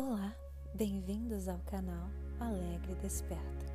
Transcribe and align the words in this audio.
Olá, 0.00 0.32
bem-vindos 0.74 1.48
ao 1.48 1.58
canal 1.66 2.08
Alegre 2.38 2.94
Desperta. 3.02 3.66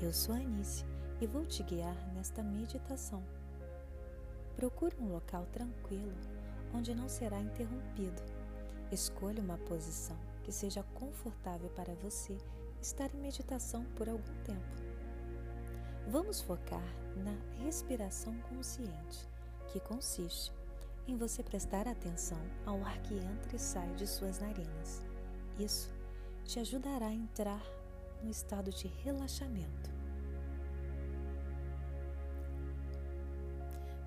Eu 0.00 0.14
sou 0.14 0.34
a 0.34 0.38
Anice 0.38 0.82
e 1.20 1.26
vou 1.26 1.44
te 1.44 1.62
guiar 1.62 1.94
nesta 2.14 2.42
meditação. 2.42 3.22
Procure 4.56 4.96
um 4.98 5.12
local 5.12 5.44
tranquilo 5.52 6.16
onde 6.72 6.94
não 6.94 7.06
será 7.06 7.38
interrompido. 7.38 8.22
Escolha 8.90 9.42
uma 9.42 9.58
posição 9.58 10.16
que 10.42 10.50
seja 10.50 10.82
confortável 10.94 11.68
para 11.76 11.94
você 11.96 12.38
estar 12.80 13.14
em 13.14 13.18
meditação 13.18 13.84
por 13.94 14.08
algum 14.08 14.34
tempo. 14.44 14.82
Vamos 16.06 16.40
focar 16.40 16.96
na 17.14 17.62
respiração 17.62 18.34
consciente, 18.48 19.28
que 19.70 19.80
consiste 19.80 20.50
em 21.06 21.14
você 21.14 21.42
prestar 21.42 21.86
atenção 21.86 22.40
ao 22.64 22.82
ar 22.82 22.98
que 23.02 23.12
entra 23.12 23.54
e 23.54 23.58
sai 23.58 23.94
de 23.96 24.06
suas 24.06 24.38
narinas. 24.38 25.06
Isso 25.58 25.90
te 26.44 26.60
ajudará 26.60 27.08
a 27.08 27.12
entrar 27.12 27.62
no 28.22 28.30
estado 28.30 28.70
de 28.70 28.86
relaxamento. 28.86 29.90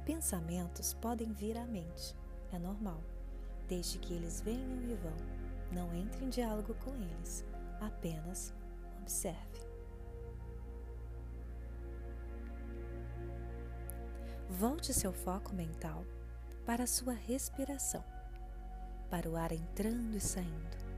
Pensamentos 0.05 0.93
podem 0.93 1.31
vir 1.33 1.57
à 1.57 1.65
mente, 1.65 2.15
é 2.51 2.57
normal, 2.57 3.01
desde 3.67 3.99
que 3.99 4.13
eles 4.13 4.41
venham 4.41 4.81
e 4.81 4.95
vão. 4.95 5.41
Não 5.71 5.93
entre 5.95 6.25
em 6.25 6.29
diálogo 6.29 6.73
com 6.83 6.93
eles, 6.95 7.45
apenas 7.79 8.53
observe. 9.01 9.61
Volte 14.49 14.93
seu 14.93 15.13
foco 15.13 15.53
mental 15.53 16.05
para 16.65 16.83
a 16.83 16.87
sua 16.87 17.13
respiração, 17.13 18.03
para 19.09 19.29
o 19.29 19.37
ar 19.37 19.51
entrando 19.51 20.15
e 20.15 20.19
saindo. 20.19 20.90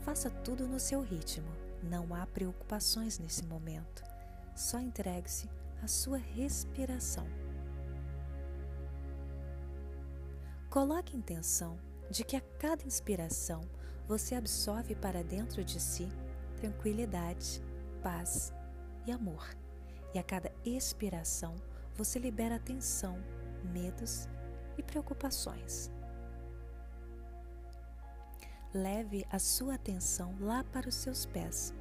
Faça 0.00 0.30
tudo 0.30 0.66
no 0.66 0.80
seu 0.80 1.02
ritmo, 1.02 1.50
não 1.82 2.14
há 2.14 2.26
preocupações 2.26 3.18
nesse 3.18 3.44
momento. 3.44 4.02
Só 4.56 4.78
entregue-se 4.78 5.48
à 5.82 5.86
sua 5.86 6.16
respiração. 6.16 7.26
Coloque 10.70 11.16
intenção 11.16 11.78
de 12.10 12.24
que 12.24 12.36
a 12.36 12.40
cada 12.58 12.84
inspiração 12.84 13.60
você 14.06 14.34
absorve 14.34 14.94
para 14.94 15.22
dentro 15.22 15.62
de 15.64 15.78
si 15.78 16.08
tranquilidade, 16.56 17.62
paz 18.02 18.52
e 19.06 19.12
amor. 19.12 19.48
E 20.14 20.18
a 20.18 20.22
cada 20.22 20.50
expiração 20.64 21.54
você 21.94 22.18
libera 22.18 22.58
tensão, 22.58 23.18
medos 23.72 24.28
e 24.76 24.82
preocupações. 24.82 25.90
Leve 28.72 29.26
a 29.30 29.38
sua 29.40 29.74
atenção 29.74 30.36
lá 30.40 30.62
para 30.62 30.88
os 30.88 30.94
seus 30.94 31.26
pés. 31.26 31.74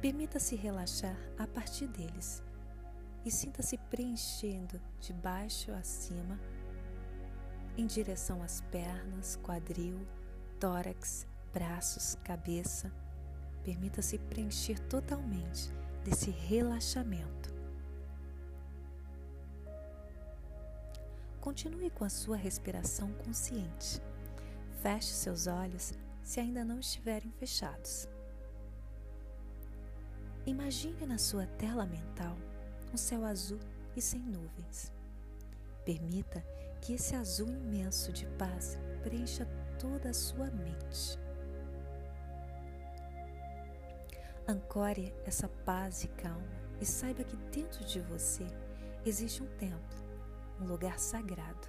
Permita-se 0.00 0.56
relaxar 0.56 1.16
a 1.38 1.46
partir 1.46 1.86
deles 1.86 2.42
e 3.24 3.30
sinta-se 3.30 3.78
preenchendo 3.78 4.80
de 5.00 5.12
baixo 5.12 5.70
a 5.72 5.82
cima 5.82 6.38
em 7.76 7.86
direção 7.86 8.42
às 8.42 8.60
pernas, 8.62 9.36
quadril, 9.42 10.06
tórax, 10.58 11.26
braços, 11.52 12.16
cabeça. 12.24 12.92
Permita-se 13.64 14.18
preencher 14.18 14.78
totalmente 14.88 15.72
desse 16.04 16.30
relaxamento. 16.30 17.54
Continue 21.40 21.90
com 21.90 22.04
a 22.04 22.08
sua 22.08 22.36
respiração 22.36 23.12
consciente. 23.12 24.02
Feche 24.82 25.12
seus 25.12 25.46
olhos 25.46 25.92
se 26.24 26.40
ainda 26.40 26.64
não 26.64 26.80
estiverem 26.80 27.30
fechados. 27.32 28.08
Imagine 30.46 31.06
na 31.06 31.18
sua 31.18 31.46
tela 31.46 31.86
mental 31.86 32.36
um 32.92 32.96
céu 32.96 33.24
azul 33.24 33.60
e 33.94 34.00
sem 34.00 34.20
nuvens. 34.20 34.92
Permita 35.84 36.44
que 36.80 36.94
esse 36.94 37.14
azul 37.14 37.48
imenso 37.48 38.12
de 38.12 38.26
paz 38.38 38.78
preencha 39.02 39.46
toda 39.78 40.10
a 40.10 40.14
sua 40.14 40.50
mente. 40.50 41.18
Ancore 44.48 45.14
essa 45.24 45.48
paz 45.48 46.04
e 46.04 46.08
calma 46.08 46.46
e 46.80 46.84
saiba 46.84 47.24
que 47.24 47.36
dentro 47.36 47.84
de 47.84 48.00
você 48.00 48.46
existe 49.04 49.42
um 49.42 49.56
templo, 49.56 49.98
um 50.60 50.66
lugar 50.66 50.98
sagrado, 50.98 51.68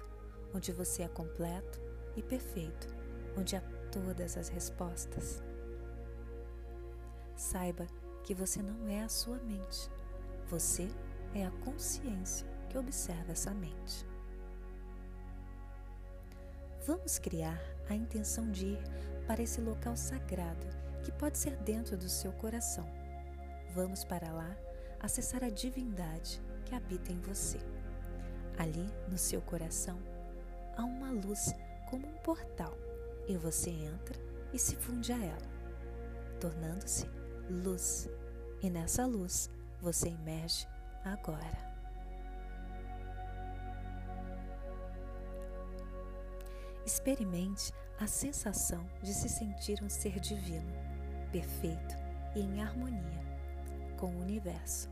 onde 0.54 0.72
você 0.72 1.02
é 1.02 1.08
completo 1.08 1.80
e 2.14 2.22
perfeito, 2.22 2.88
onde 3.36 3.56
há 3.56 3.62
todas 3.96 4.36
as 4.36 4.48
respostas. 4.48 5.42
Saiba 7.34 7.86
que 8.22 8.34
você 8.34 8.60
não 8.60 8.88
é 8.88 9.02
a 9.02 9.08
sua 9.08 9.38
mente, 9.38 9.90
você 10.48 10.88
é 11.34 11.46
a 11.46 11.50
consciência 11.64 12.46
que 12.68 12.76
observa 12.76 13.32
essa 13.32 13.52
mente. 13.54 14.06
Vamos 16.86 17.18
criar 17.18 17.58
a 17.88 17.94
intenção 17.94 18.50
de 18.50 18.66
ir 18.66 18.78
para 19.26 19.42
esse 19.42 19.60
local 19.62 19.96
sagrado 19.96 20.66
que 21.02 21.10
pode 21.12 21.38
ser 21.38 21.56
dentro 21.58 21.96
do 21.96 22.08
seu 22.08 22.32
coração. 22.32 22.86
Vamos 23.74 24.04
para 24.04 24.30
lá 24.30 24.56
acessar 25.00 25.42
a 25.42 25.50
divindade 25.50 26.40
que 26.66 26.74
habita 26.74 27.12
em 27.12 27.20
você. 27.20 27.58
Ali, 28.58 28.86
no 29.08 29.18
seu 29.18 29.40
coração, 29.40 29.98
há 30.76 30.84
uma 30.84 31.10
luz 31.10 31.52
como 31.88 32.06
um 32.06 32.16
portal 32.18 32.76
e 33.28 33.36
você 33.36 33.70
entra 33.70 34.18
e 34.52 34.58
se 34.58 34.76
funde 34.76 35.12
a 35.12 35.24
ela, 35.24 35.50
tornando-se 36.40 37.06
luz. 37.50 38.08
E 38.62 38.70
nessa 38.70 39.04
luz 39.04 39.50
você 39.80 40.08
emerge 40.08 40.66
agora. 41.04 41.66
Experimente 46.84 47.72
a 47.98 48.06
sensação 48.06 48.88
de 49.02 49.12
se 49.12 49.28
sentir 49.28 49.82
um 49.82 49.88
ser 49.88 50.20
divino, 50.20 50.72
perfeito 51.32 51.96
e 52.34 52.40
em 52.40 52.62
harmonia 52.62 53.26
com 53.96 54.14
o 54.14 54.20
universo, 54.20 54.90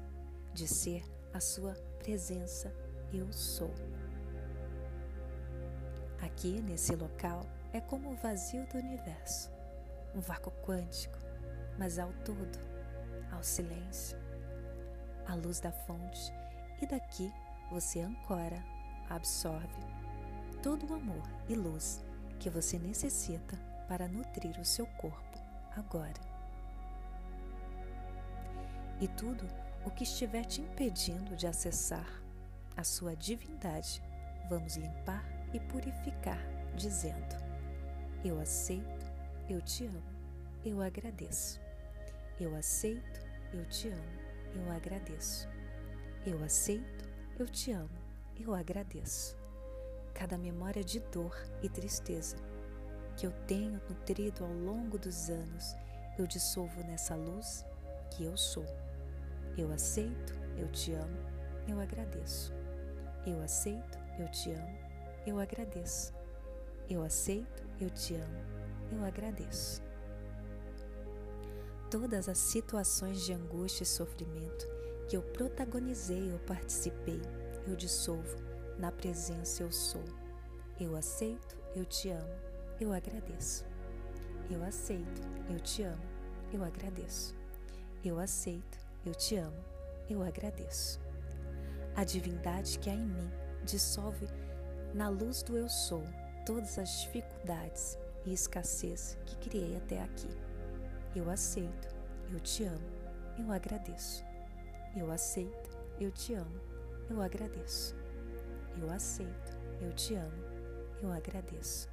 de 0.52 0.66
ser 0.66 1.04
a 1.32 1.40
sua 1.40 1.74
presença 1.98 2.74
eu 3.12 3.30
sou. 3.32 3.72
Aqui 6.20 6.60
nesse 6.62 6.96
local 6.96 7.46
é 7.74 7.80
como 7.80 8.12
o 8.12 8.14
vazio 8.14 8.64
do 8.68 8.78
universo, 8.78 9.50
um 10.14 10.20
vácuo 10.20 10.52
quântico, 10.64 11.18
mas 11.76 11.98
ao 11.98 12.12
todo, 12.24 12.56
ao 13.32 13.42
silêncio, 13.42 14.16
à 15.26 15.34
luz 15.34 15.58
da 15.58 15.72
fonte, 15.72 16.32
e 16.80 16.86
daqui 16.86 17.32
você 17.72 18.00
ancora, 18.00 18.64
absorve 19.10 19.82
todo 20.62 20.88
o 20.88 20.94
amor 20.94 21.22
e 21.48 21.56
luz 21.56 22.00
que 22.38 22.48
você 22.48 22.78
necessita 22.78 23.58
para 23.88 24.06
nutrir 24.06 24.58
o 24.60 24.64
seu 24.64 24.86
corpo 24.86 25.38
agora. 25.76 26.20
E 29.00 29.08
tudo 29.08 29.44
o 29.84 29.90
que 29.90 30.04
estiver 30.04 30.44
te 30.44 30.60
impedindo 30.60 31.34
de 31.34 31.48
acessar 31.48 32.08
a 32.76 32.84
sua 32.84 33.16
divindade, 33.16 34.00
vamos 34.48 34.76
limpar 34.76 35.24
e 35.52 35.58
purificar, 35.58 36.38
dizendo: 36.76 37.43
eu 38.24 38.40
aceito, 38.40 39.12
eu 39.50 39.60
te 39.60 39.86
amo, 39.86 40.02
eu 40.64 40.80
agradeço. 40.80 41.60
Eu 42.40 42.56
aceito, 42.56 43.20
eu 43.52 43.64
te 43.66 43.88
amo, 43.88 44.18
eu 44.54 44.72
agradeço. 44.72 45.46
Eu 46.24 46.42
aceito, 46.42 47.04
eu 47.38 47.46
te 47.46 47.70
amo, 47.70 47.90
eu 48.40 48.54
agradeço. 48.54 49.36
Cada 50.14 50.38
memória 50.38 50.82
de 50.82 51.00
dor 51.00 51.36
e 51.62 51.68
tristeza 51.68 52.36
que 53.14 53.26
eu 53.26 53.32
tenho 53.46 53.80
nutrido 53.88 54.44
ao 54.44 54.52
longo 54.52 54.98
dos 54.98 55.28
anos, 55.28 55.76
eu 56.18 56.26
dissolvo 56.26 56.82
nessa 56.84 57.14
luz 57.14 57.64
que 58.10 58.24
eu 58.24 58.36
sou. 58.36 58.64
Eu 59.56 59.70
aceito, 59.70 60.34
eu 60.56 60.68
te 60.68 60.92
amo, 60.92 61.18
eu 61.68 61.78
agradeço. 61.78 62.52
Eu 63.26 63.40
aceito, 63.42 63.98
eu 64.18 64.28
te 64.30 64.50
amo, 64.50 64.78
eu 65.26 65.38
agradeço. 65.38 66.12
Eu 66.88 67.02
aceito, 67.02 67.63
eu 67.80 67.90
te 67.90 68.14
amo, 68.14 68.44
eu 68.92 69.04
agradeço. 69.04 69.82
Todas 71.90 72.28
as 72.28 72.38
situações 72.38 73.22
de 73.22 73.32
angústia 73.32 73.84
e 73.84 73.86
sofrimento 73.86 74.66
que 75.08 75.16
eu 75.16 75.22
protagonizei 75.22 76.32
ou 76.32 76.38
participei, 76.40 77.20
eu 77.66 77.76
dissolvo 77.76 78.36
na 78.78 78.90
presença 78.90 79.62
eu 79.62 79.70
sou. 79.70 80.04
Eu 80.80 80.96
aceito, 80.96 81.56
eu 81.74 81.84
te 81.84 82.10
amo, 82.10 82.34
eu 82.80 82.92
agradeço. 82.92 83.64
Eu 84.50 84.62
aceito, 84.64 85.20
eu 85.48 85.60
te 85.60 85.82
amo, 85.82 86.02
eu 86.52 86.64
agradeço. 86.64 87.34
Eu 88.04 88.18
aceito, 88.18 88.78
eu 89.06 89.14
te 89.14 89.36
amo, 89.36 89.64
eu 90.08 90.22
agradeço. 90.22 91.00
A 91.96 92.04
divindade 92.04 92.78
que 92.78 92.90
há 92.90 92.94
em 92.94 93.06
mim 93.06 93.30
dissolve 93.64 94.28
na 94.92 95.08
luz 95.08 95.42
do 95.42 95.56
eu 95.56 95.68
sou 95.68 96.04
todas 96.44 96.78
as 96.78 97.00
dificuldades 97.00 97.98
e 98.24 98.32
escassez 98.32 99.18
que 99.24 99.36
criei 99.36 99.76
até 99.76 100.02
aqui. 100.02 100.28
Eu 101.14 101.30
aceito, 101.30 101.88
eu 102.32 102.40
te 102.40 102.64
amo, 102.64 102.86
eu 103.38 103.50
agradeço. 103.52 104.24
Eu 104.96 105.10
aceito, 105.10 105.70
eu 106.00 106.10
te 106.10 106.34
amo, 106.34 106.60
eu 107.10 107.20
agradeço. 107.20 107.94
Eu 108.80 108.90
aceito, 108.90 109.58
eu 109.80 109.92
te 109.92 110.14
amo, 110.14 110.44
eu 111.02 111.12
agradeço. 111.12 111.88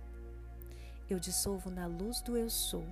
Eu 1.09 1.19
dissolvo 1.19 1.69
na 1.69 1.87
luz 1.87 2.21
do 2.21 2.37
eu 2.37 2.49
sou 2.49 2.85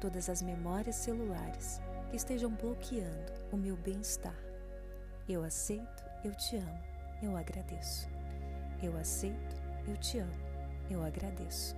todas 0.00 0.28
as 0.28 0.42
memórias 0.42 0.96
celulares 0.96 1.80
que 2.10 2.16
estejam 2.16 2.50
bloqueando 2.50 3.32
o 3.52 3.56
meu 3.56 3.76
bem-estar. 3.76 4.36
Eu 5.28 5.42
aceito, 5.42 6.04
eu 6.24 6.34
te 6.34 6.56
amo, 6.56 6.84
eu 7.22 7.36
agradeço. 7.36 8.08
Eu 8.82 8.96
aceito, 8.96 9.56
eu 9.88 9.96
te 9.96 10.18
amo, 10.18 10.45
eu 10.90 11.02
agradeço. 11.02 11.76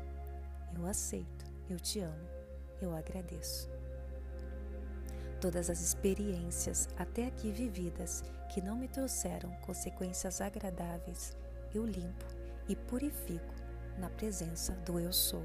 Eu 0.76 0.86
aceito, 0.86 1.44
eu 1.68 1.78
te 1.78 2.00
amo, 2.00 2.28
eu 2.80 2.94
agradeço. 2.94 3.68
Todas 5.40 5.70
as 5.70 5.80
experiências 5.80 6.88
até 6.96 7.26
aqui 7.26 7.50
vividas 7.50 8.22
que 8.48 8.60
não 8.60 8.76
me 8.76 8.88
trouxeram 8.88 9.50
consequências 9.62 10.40
agradáveis, 10.40 11.36
eu 11.74 11.86
limpo 11.86 12.26
e 12.68 12.74
purifico 12.74 13.54
na 13.98 14.10
presença 14.10 14.72
do 14.84 14.98
Eu 14.98 15.12
Sou. 15.12 15.44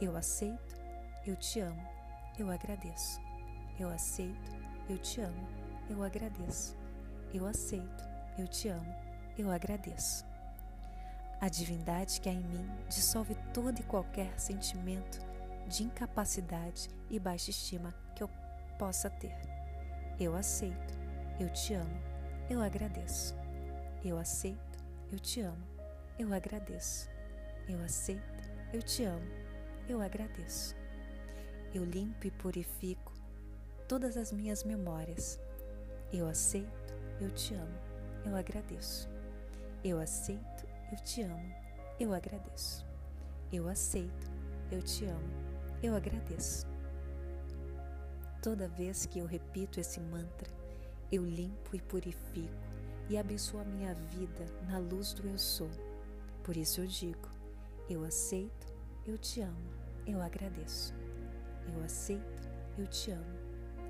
Eu 0.00 0.16
aceito, 0.16 0.76
eu 1.26 1.34
te 1.36 1.60
amo, 1.60 1.82
eu 2.38 2.50
agradeço. 2.50 3.20
Eu 3.78 3.88
aceito, 3.88 4.52
eu 4.88 4.98
te 4.98 5.20
amo, 5.20 5.48
eu 5.88 6.02
agradeço. 6.02 6.76
Eu 7.32 7.46
aceito, 7.46 8.04
eu 8.38 8.46
te 8.46 8.68
amo, 8.68 8.94
eu 9.38 9.50
agradeço. 9.50 10.24
A 11.40 11.48
divindade 11.48 12.20
que 12.20 12.28
há 12.28 12.32
em 12.32 12.42
mim 12.42 12.66
dissolve 12.88 13.36
todo 13.52 13.78
e 13.78 13.82
qualquer 13.82 14.38
sentimento 14.38 15.18
de 15.68 15.84
incapacidade 15.84 16.88
e 17.10 17.18
baixa 17.18 17.50
estima 17.50 17.94
que 18.14 18.22
eu 18.22 18.30
possa 18.78 19.10
ter. 19.10 19.36
Eu 20.18 20.34
aceito, 20.34 20.94
eu 21.38 21.50
te 21.50 21.74
amo, 21.74 22.02
eu 22.48 22.62
agradeço. 22.62 23.34
Eu 24.04 24.18
aceito, 24.18 24.78
eu 25.12 25.18
te 25.18 25.40
amo, 25.40 25.62
eu 26.18 26.32
agradeço. 26.32 27.10
Eu 27.68 27.82
aceito, 27.82 28.42
eu 28.72 28.82
te 28.82 29.04
amo, 29.04 29.26
eu 29.88 30.00
agradeço. 30.00 30.74
Eu 31.74 31.84
limpo 31.84 32.26
e 32.26 32.30
purifico 32.30 33.12
todas 33.86 34.16
as 34.16 34.32
minhas 34.32 34.64
memórias. 34.64 35.38
Eu 36.12 36.28
aceito, 36.28 36.94
eu 37.20 37.30
te 37.30 37.54
amo, 37.54 37.78
eu 38.24 38.34
agradeço. 38.34 39.08
Eu 39.84 40.00
aceito, 40.00 40.55
eu 40.90 40.98
te 40.98 41.22
amo, 41.22 41.54
eu 41.98 42.14
agradeço. 42.14 42.86
Eu 43.52 43.68
aceito, 43.68 44.30
eu 44.70 44.82
te 44.82 45.04
amo, 45.04 45.32
eu 45.82 45.94
agradeço. 45.94 46.66
Toda 48.42 48.68
vez 48.68 49.06
que 49.06 49.18
eu 49.18 49.26
repito 49.26 49.80
esse 49.80 50.00
mantra, 50.00 50.48
eu 51.10 51.24
limpo 51.24 51.74
e 51.74 51.80
purifico 51.80 52.54
e 53.08 53.16
abençoo 53.16 53.60
a 53.60 53.64
minha 53.64 53.94
vida 53.94 54.44
na 54.68 54.78
luz 54.78 55.12
do 55.12 55.26
eu 55.26 55.38
sou. 55.38 55.70
Por 56.42 56.56
isso 56.56 56.80
eu 56.80 56.86
digo: 56.86 57.28
eu 57.88 58.04
aceito, 58.04 58.72
eu 59.06 59.18
te 59.18 59.40
amo, 59.40 59.70
eu 60.06 60.20
agradeço. 60.20 60.94
Eu 61.72 61.82
aceito, 61.82 62.48
eu 62.78 62.86
te 62.86 63.10
amo, 63.10 63.38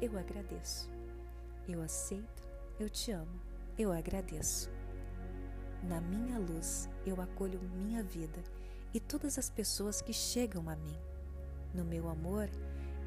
eu 0.00 0.18
agradeço. 0.18 0.90
Eu 1.68 1.82
aceito, 1.82 2.48
eu 2.78 2.88
te 2.88 3.10
amo, 3.12 3.40
eu 3.78 3.92
agradeço. 3.92 4.75
Na 5.82 6.00
minha 6.00 6.38
luz, 6.38 6.88
eu 7.04 7.20
acolho 7.20 7.60
minha 7.60 8.02
vida 8.02 8.42
e 8.92 9.00
todas 9.00 9.38
as 9.38 9.50
pessoas 9.50 10.00
que 10.00 10.12
chegam 10.12 10.68
a 10.68 10.76
mim. 10.76 10.98
No 11.74 11.84
meu 11.84 12.08
amor, 12.08 12.48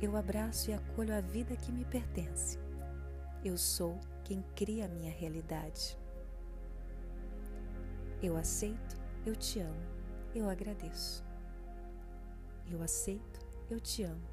eu 0.01 0.15
abraço 0.15 0.69
e 0.69 0.73
acolho 0.73 1.15
a 1.15 1.21
vida 1.21 1.55
que 1.55 1.71
me 1.71 1.83
pertence. 1.85 2.57
Eu 3.43 3.57
sou 3.57 3.99
quem 4.23 4.43
cria 4.55 4.85
a 4.85 4.87
minha 4.87 5.11
realidade. 5.11 5.97
Eu 8.21 8.37
aceito, 8.37 8.97
eu 9.25 9.35
te 9.35 9.59
amo, 9.59 9.81
eu 10.35 10.49
agradeço. 10.49 11.23
Eu 12.69 12.83
aceito, 12.83 13.39
eu 13.69 13.79
te 13.79 14.03
amo, 14.03 14.27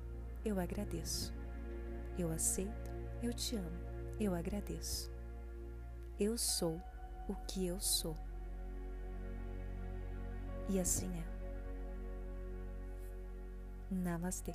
eu 0.44 0.60
agradeço. 0.60 1.32
Eu 2.18 2.30
aceito, 2.30 2.92
eu 3.22 3.32
te 3.32 3.56
amo, 3.56 3.78
eu 4.20 4.34
agradeço. 4.34 5.10
Eu 6.18 6.36
sou 6.36 6.80
o 7.28 7.34
que 7.46 7.66
eu 7.66 7.80
sou. 7.80 8.16
E 10.68 10.80
assim 10.80 11.10
é. 11.18 11.24
Namastê. 13.90 14.52